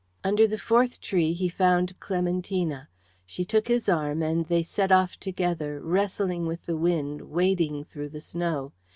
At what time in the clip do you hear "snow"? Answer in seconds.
8.21-8.71